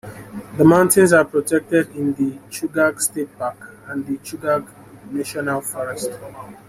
The 0.57 0.63
mountains 0.65 1.13
are 1.13 1.23
protected 1.25 1.95
in 1.95 2.13
the 2.15 2.31
Chugach 2.49 2.99
State 3.01 3.37
Park 3.37 3.71
and 3.85 4.03
the 4.07 4.17
Chugach 4.17 4.67
National 5.11 5.61
Forest. 5.61 6.09